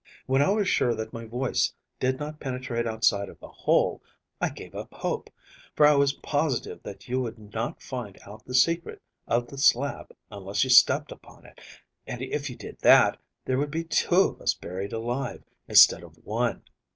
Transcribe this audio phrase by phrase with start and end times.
[0.25, 4.01] When I was sure that my voice did not penetrate outside of the hole
[4.41, 5.29] I gave up hope,
[5.75, 10.11] for I was positive that you would not find out the secret of that slab
[10.31, 11.61] unless you stepped upon it,
[12.07, 16.15] and, if you did that, there would be two of us buried alive, instead of
[16.25, 16.63] one.